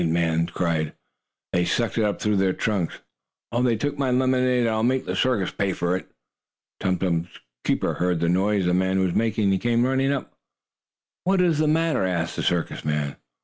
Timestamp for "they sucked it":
1.53-2.03